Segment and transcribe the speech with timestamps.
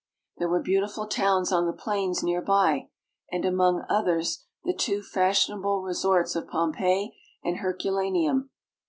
[0.37, 2.89] There were beautiful towns on the plains near by,
[3.31, 8.49] and, among others, the two fashionable resorts of Pompeii and Herculaneum.